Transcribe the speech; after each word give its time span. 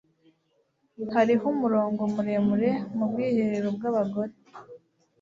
Hariho 1.15 1.45
umurongo 1.55 2.01
muremure 2.13 2.71
mu 2.95 3.05
bwiherero 3.11 3.67
bwabagore. 3.75 4.33